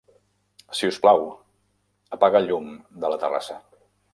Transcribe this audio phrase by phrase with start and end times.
[0.77, 1.21] Si us plau,
[2.17, 2.73] apaga el llum
[3.05, 3.63] de la terrassa.